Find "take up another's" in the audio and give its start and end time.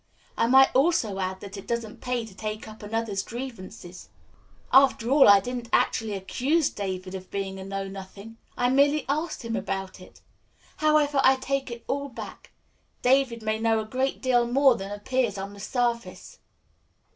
2.33-3.21